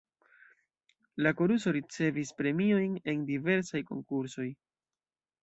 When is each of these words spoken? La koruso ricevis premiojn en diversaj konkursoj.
La 1.25 1.33
koruso 1.41 1.73
ricevis 1.77 2.33
premiojn 2.41 2.97
en 3.15 3.23
diversaj 3.29 3.83
konkursoj. 3.93 4.49